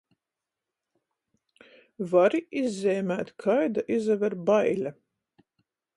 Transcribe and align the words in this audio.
Vari 2.13 2.41
izzeimēt, 2.63 3.31
kaida 3.45 3.87
izaver 3.99 4.37
baile? 4.51 4.99